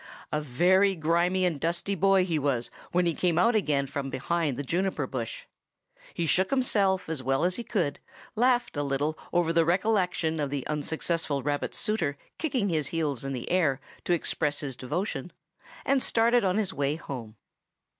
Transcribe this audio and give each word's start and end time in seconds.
A 0.31 0.41
very 0.41 0.95
grimy 0.95 1.45
and 1.45 1.59
dusty 1.59 1.93
boy 1.93 2.25
he 2.25 2.39
was 2.39 2.71
when 2.91 3.05
he 3.05 3.13
came 3.13 3.37
out 3.37 3.53
again 3.53 3.85
from 3.85 4.09
behind 4.09 4.57
the 4.57 4.63
juniper 4.63 5.05
bush. 5.05 5.43
He 6.15 6.25
shook 6.25 6.49
himself 6.49 7.07
as 7.07 7.21
well 7.21 7.43
as 7.43 7.55
he 7.57 7.63
could, 7.63 7.99
laughed 8.35 8.75
a 8.75 8.81
little 8.81 9.15
over 9.31 9.53
the 9.53 9.63
recollection 9.63 10.39
of 10.39 10.49
the 10.49 10.65
unsuccessful 10.65 11.43
rabbit 11.43 11.75
suitor 11.75 12.17
kicking 12.39 12.69
his 12.69 12.87
heels 12.87 13.23
in 13.23 13.31
the 13.31 13.51
air 13.51 13.79
to 14.05 14.13
express 14.13 14.61
his 14.61 14.75
devotion, 14.75 15.31
and 15.85 16.01
started 16.01 16.43
on 16.43 16.57
his 16.57 16.73
way 16.73 16.95
home. 16.95 17.35